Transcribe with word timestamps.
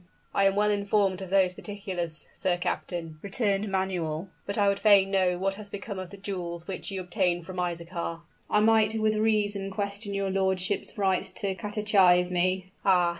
"I 0.33 0.45
am 0.45 0.55
well 0.55 0.71
informed 0.71 1.21
of 1.21 1.29
those 1.29 1.53
particulars, 1.53 2.25
Sir 2.33 2.57
Captain," 2.57 3.19
returned 3.21 3.69
Manuel; 3.69 4.29
"but 4.47 4.57
I 4.57 4.67
would 4.67 4.79
fain 4.79 5.11
know 5.11 5.37
what 5.37 5.53
has 5.61 5.69
become 5.69 5.99
of 5.99 6.09
the 6.09 6.17
jewels 6.17 6.65
which 6.67 6.89
you 6.89 6.99
obtained 6.99 7.45
from 7.45 7.59
Isaachar." 7.59 8.21
"I 8.49 8.59
might 8.61 8.99
with 8.99 9.13
reason 9.13 9.69
question 9.69 10.15
your 10.15 10.31
lordship's 10.31 10.97
right 10.97 11.31
to 11.35 11.53
catechise 11.53 12.31
me" 12.31 12.71
"Ah! 12.83 13.09